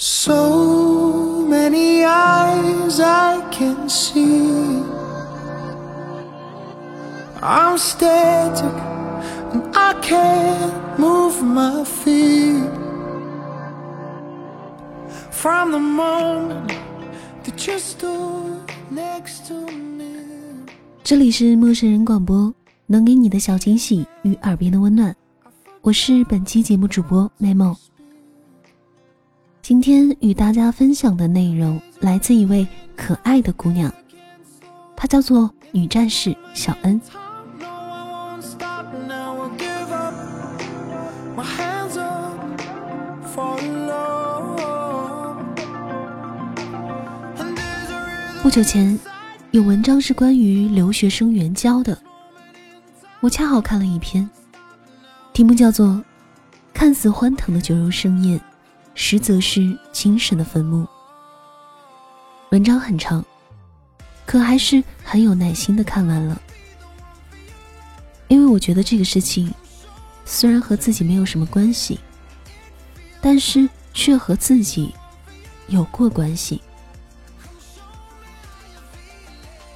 [0.00, 4.82] So many eyes I can see.
[7.40, 8.64] I'm static
[9.52, 12.68] and I can't move my feet.
[15.30, 16.72] From the moment
[17.44, 20.66] that you stood next to me.
[21.04, 22.52] 这里是陌生人广播，
[22.86, 25.14] 能给你的小惊喜与耳边的温暖。
[25.82, 27.76] 我是本期节目主播 Memo。
[29.61, 33.93] 今天与大家分享的内容来自一位可爱的姑娘，
[34.95, 36.99] 她叫做女战士小恩。
[48.41, 48.99] 不久前，
[49.51, 51.95] 有文章是关于留学生援交的，
[53.19, 54.27] 我恰好看了一篇，
[55.33, 55.85] 题目叫做
[56.73, 58.41] 《看似欢腾的酒肉盛宴，
[58.93, 60.83] 实则是精神的坟墓》。
[62.49, 63.23] 文章很长，
[64.25, 66.41] 可还是很有耐心的看完了，
[68.27, 69.53] 因为我觉得这个事情
[70.25, 71.99] 虽然和自己没有什么关系，
[73.21, 74.93] 但是却和自己
[75.67, 76.61] 有过关系。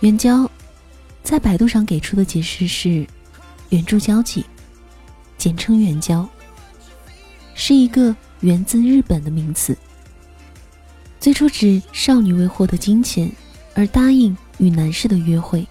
[0.00, 0.48] 援交，
[1.22, 3.06] 在百度上给出的解释是
[3.70, 4.44] 援助交际，
[5.36, 6.28] 简称援交，
[7.54, 9.76] 是一个源自日本的名词。
[11.20, 13.30] 最初指少女为获得金钱
[13.74, 15.66] 而答应与男士的约会，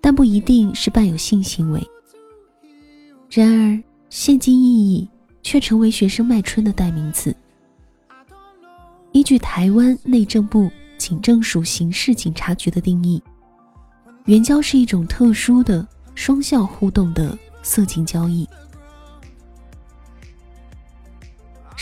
[0.00, 1.82] 但不一定是伴有性行为。
[3.30, 5.08] 然而，现今意义
[5.42, 7.34] 却成为学生卖春的代名词。
[9.12, 13.22] 依据台湾内政部警政署刑事警察局的定义，
[14.26, 18.46] 援交是一种特殊的双向互动的色情交易。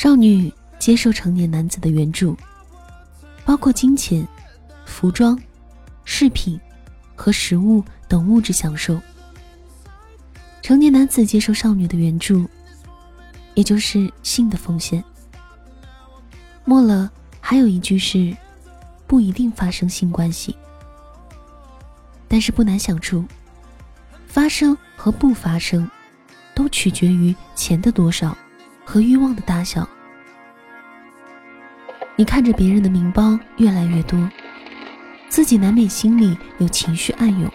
[0.05, 2.37] 少女接受成年男子的援助，
[3.43, 4.29] 包括金钱、
[4.85, 5.35] 服装、
[6.05, 6.61] 饰品
[7.17, 9.01] 和食物等物质享受。
[10.61, 12.47] 成年男子接受少女的援助，
[13.55, 15.03] 也就是性的奉献。
[16.67, 17.11] 末了
[17.41, 18.37] 还有一句是，
[19.07, 20.55] 不一定发生性关系，
[22.29, 23.25] 但是不难想出，
[24.27, 25.91] 发生和不发生，
[26.55, 28.37] 都取决于钱的多少
[28.85, 29.89] 和欲望的大小。
[32.25, 34.19] 你看着别人的名包越来越多，
[35.29, 37.53] 自己难免心里有情绪暗涌。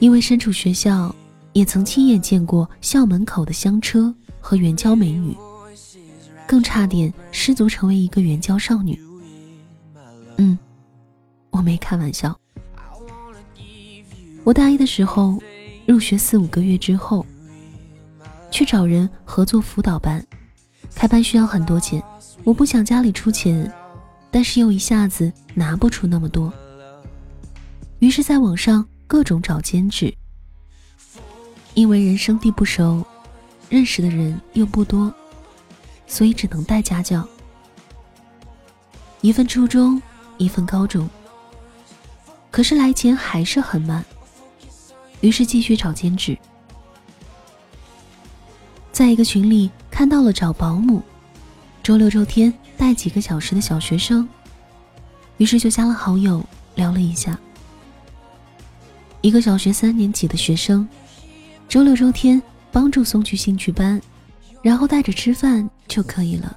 [0.00, 1.14] 因为身处学校，
[1.52, 5.36] 也曾亲眼见过校门口的香车和援交美女，
[6.46, 8.98] 更差点失足成为一个援交少女。
[10.36, 10.58] 嗯，
[11.50, 12.38] 我没开玩笑。
[14.44, 15.42] 我大一的时候，
[15.86, 17.26] 入学四五个月之后，
[18.50, 20.24] 去找人合作辅导班，
[20.94, 22.02] 开班需要很多钱，
[22.44, 23.72] 我不想家里出钱，
[24.30, 26.52] 但是又一下子拿不出那么多，
[27.98, 30.14] 于是在网上各种找兼职。
[31.74, 33.04] 因为人生地不熟，
[33.68, 35.12] 认识的人又不多，
[36.06, 37.26] 所以只能带家教。
[39.20, 40.00] 一份初中，
[40.38, 41.08] 一份高中。
[42.50, 44.04] 可是来钱还是很慢，
[45.20, 46.36] 于是继续找兼职。
[48.92, 51.02] 在一个群里看到了找保姆，
[51.82, 54.26] 周六周天带几个小时的小学生，
[55.36, 56.42] 于是就加了好友
[56.76, 57.38] 聊了一下。
[59.20, 60.88] 一个小学三年级的学生，
[61.68, 62.40] 周六周天
[62.72, 64.00] 帮助送去兴趣班，
[64.66, 66.56] 然后带着吃饭就可以了。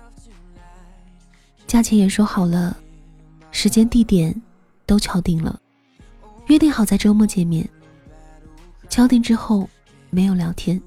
[1.67, 2.75] 价钱也说好了，
[3.51, 4.35] 时间地点
[4.87, 5.59] 都敲定了，
[6.47, 7.69] 约定好在周末见面。
[8.89, 9.69] 敲定之后
[10.09, 10.81] 没有聊天，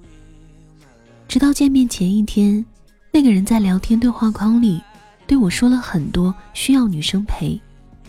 [1.28, 2.66] 直到见面前一天，
[3.12, 4.82] 那个人在聊天对话框里
[5.24, 7.56] 对我说了很多需要女生陪，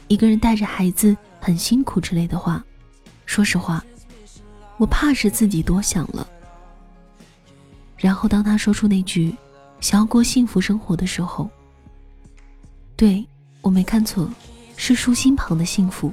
[0.07, 2.65] 一个人带着孩子很辛苦之类的话。
[3.27, 3.85] 说实话，
[4.77, 6.27] 我怕是自己多想了。
[8.03, 9.33] 然后当他说出那句
[9.79, 11.49] “想要过幸福生活”的时候，
[12.97, 13.25] 对
[13.61, 14.29] 我没看错，
[14.75, 16.11] 是竖心旁的幸福。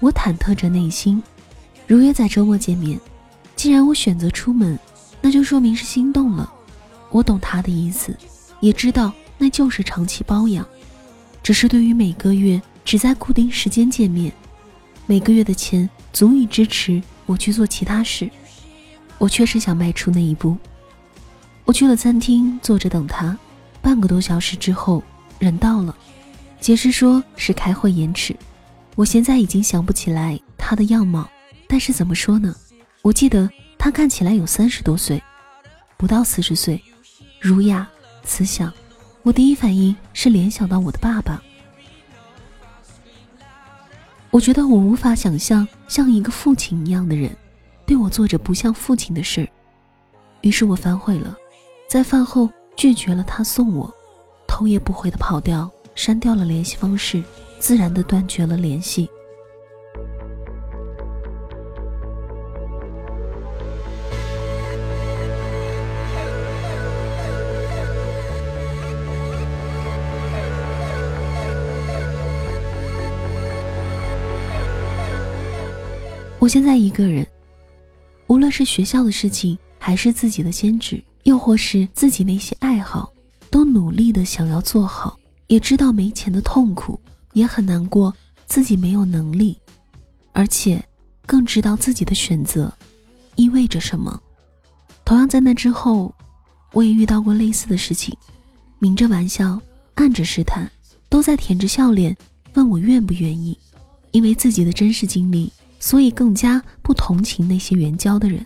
[0.00, 1.22] 我忐忑着内心，
[1.86, 2.98] 如约在周末见面。
[3.56, 4.78] 既然我选择出门，
[5.20, 6.50] 那就说明是心动了。
[7.10, 8.16] 我懂他的意思，
[8.60, 10.66] 也知道那就是长期包养。
[11.42, 14.32] 只是对于每个月只在固定时间见面，
[15.04, 18.30] 每个月的钱足以支持我去做其他事，
[19.18, 20.56] 我确实想迈出那一步。
[21.66, 23.36] 我去了餐厅，坐着等他，
[23.82, 25.02] 半个多小时之后，
[25.40, 25.94] 人到了，
[26.60, 28.34] 解释说是开会延迟。
[28.94, 31.28] 我现在已经想不起来他的样貌，
[31.66, 32.54] 但是怎么说呢？
[33.02, 35.20] 我记得他看起来有三十多岁，
[35.96, 36.80] 不到四十岁，
[37.40, 37.86] 儒雅
[38.22, 38.72] 慈祥。
[39.24, 41.42] 我第一反应是联想到我的爸爸。
[44.30, 47.36] 我觉得我无法想象像一个父亲一样的人，
[47.84, 49.48] 对我做着不像父亲的事儿。
[50.42, 51.36] 于是我反悔了，
[51.88, 53.92] 在饭后拒绝了他送我，
[54.46, 57.22] 头也不回的跑掉，删掉了联系方式。
[57.58, 59.08] 自然的断绝了联系。
[76.38, 77.26] 我现在一个人，
[78.26, 83.12] 无论是学校的事情，还是自己的兼职，又或是自己那些爱好，
[83.50, 85.18] 都努力的想要做好，
[85.48, 86.98] 也知道没钱的痛苦。
[87.32, 88.14] 也很难过，
[88.46, 89.58] 自己没有能力，
[90.32, 90.82] 而且
[91.26, 92.72] 更知道自己的选择
[93.34, 94.22] 意味着什么。
[95.04, 96.14] 同样在那之后，
[96.72, 98.16] 我也遇到过类似的事情，
[98.78, 99.60] 明着玩笑，
[99.96, 100.70] 暗着试探，
[101.08, 102.16] 都在舔着笑脸
[102.54, 103.58] 问我愿不愿意。
[104.12, 108.42] 因为自己的真实经历，所以更加不同情那些援交的人。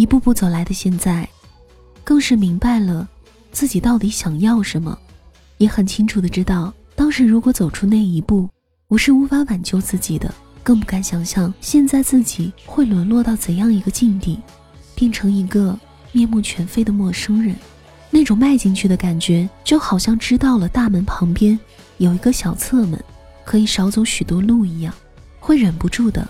[0.00, 1.28] 一步步走来的现在，
[2.02, 3.06] 更是明白了。
[3.52, 4.98] 自己到底想要什么，
[5.58, 8.48] 也很清楚的知道，当时如果走出那一步，
[8.88, 14.40] 我是无法挽救自己的，更不敢想象现在自己会沦落到怎样一个境地，
[14.94, 15.78] 变成一个
[16.12, 17.54] 面目全非的陌生人。
[18.08, 21.60] 那种迈进去的感觉，就好像知道了大门旁边
[21.98, 22.98] 有一个小侧门，
[23.44, 24.94] 可以少走许多路一样，
[25.38, 26.26] 会忍不住的，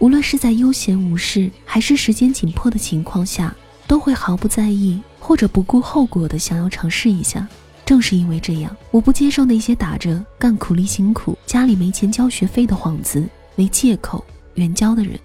[0.00, 3.54] 无论是在悠闲无事，还是时间紧迫的情况下，
[3.86, 5.00] 都会毫不在意。
[5.22, 7.46] 或者不顾后果的想要尝试一下，
[7.84, 14.24] 正是因为这样，我不接受那些打着干苦力辛苦、家里没钱交学费的幌子为借口
[14.54, 15.20] 援交的人，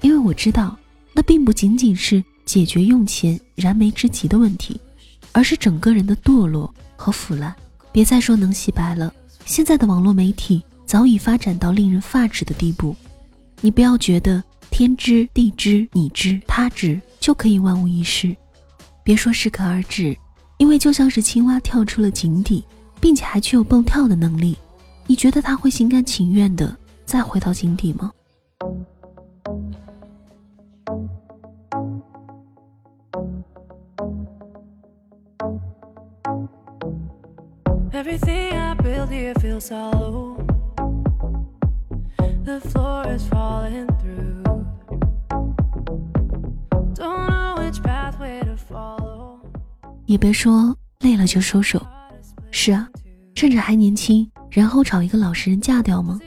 [0.00, 0.76] 因为我知道，
[1.12, 4.80] 那并不仅仅是解决用钱燃眉之急的问题，
[5.32, 7.54] 而是整个人的堕落和腐烂。
[7.92, 9.12] 别再说能洗白了，
[9.44, 12.96] 现在的网络媒体早已发展到令人发指的地步，
[13.60, 18.36] 你不要觉得天知地知你知他知就可以万无一失。
[19.02, 20.16] 别说适可而止，
[20.58, 22.64] 因为就像是青蛙跳出了井底，
[23.00, 24.56] 并且还具有蹦跳的能力，
[25.06, 28.12] 你觉得他会心甘情愿的再回到井底吗？
[50.06, 51.84] 也别说累了就收手，
[52.52, 52.88] 是啊，
[53.34, 56.20] 趁着还年轻，然后找一个老实人嫁掉吗？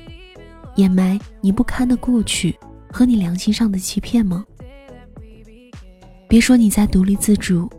[0.75, 2.53] 掩埋你不堪的过去
[2.91, 4.43] 和你良心上的欺骗吗？
[6.27, 7.69] 别说你在独立自主，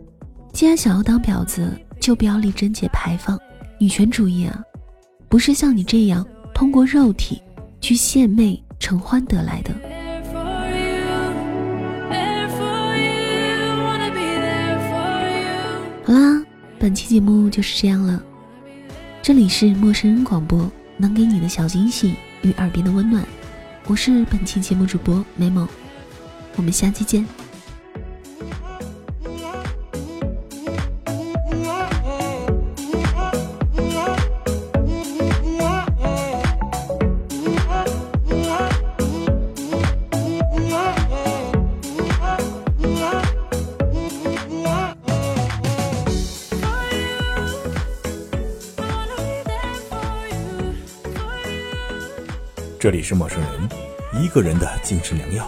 [0.51, 3.39] 既然想要当婊子，就不要立贞节牌坊，
[3.79, 4.63] 女权主义啊，
[5.29, 7.39] 不是像你这样通过肉体
[7.81, 9.73] 去献媚承欢得来的。
[16.05, 16.41] 好啦，
[16.79, 18.21] 本期节目就是这样了。
[19.21, 23.25] 这里是陌生人广播，能给你的小惊喜与耳边的温暖。
[23.87, 25.67] 我是本期节目主播美梦，
[26.55, 27.25] 我们下期见。
[52.81, 55.47] 这里是陌生人，一个人的精神良药，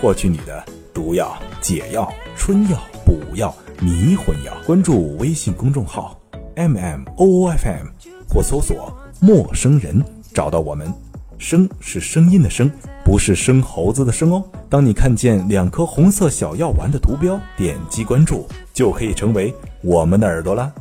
[0.00, 0.64] 获取你的
[0.94, 4.56] 毒药、解药、春药、补药、迷魂药。
[4.64, 6.16] 关注微信公众号
[6.54, 7.88] m m o o f m
[8.28, 10.00] 或搜索“陌生人”，
[10.32, 10.94] 找到我们。
[11.38, 12.70] 声是声音的声，
[13.04, 14.44] 不是生猴子的生哦。
[14.70, 19.52] 当你看见两颗红色小药丸的图标，点击关注，就可以成为
[19.82, 20.72] 我们的耳朵啦。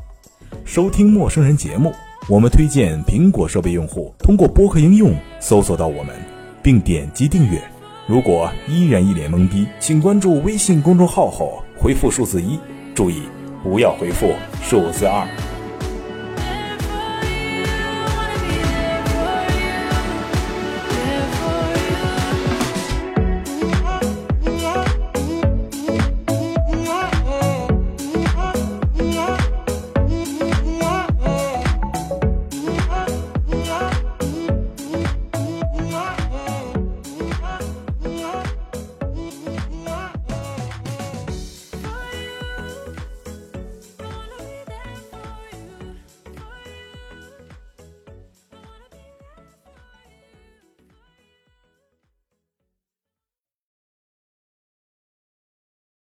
[0.65, 1.91] 收听陌生人节目。
[2.29, 6.13] 我们推荐苹果设备用户通过播客应用搜索到我们，
[6.61, 7.57] 并点击订阅。
[8.05, 12.59] 如果依然一脸懵逼，请关注微信公众号后回复数字一，
[12.93, 13.21] 注意
[13.63, 15.25] 不要回复数字二。